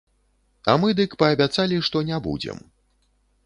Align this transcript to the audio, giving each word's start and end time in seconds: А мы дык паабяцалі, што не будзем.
А 0.71 0.73
мы 0.83 0.89
дык 1.01 1.11
паабяцалі, 1.23 1.77
што 1.91 2.05
не 2.11 2.21
будзем. 2.29 2.57